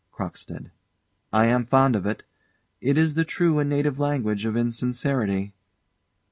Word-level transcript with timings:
CROCKSTEAD. 0.13 0.71
I 1.31 1.45
am 1.45 1.63
fond 1.67 1.95
of 1.95 2.07
it. 2.07 2.23
It 2.81 2.97
is 2.97 3.13
the 3.13 3.23
true 3.23 3.59
and 3.59 3.69
native 3.69 3.99
language 3.99 4.45
of 4.45 4.57
insincerity. 4.57 5.53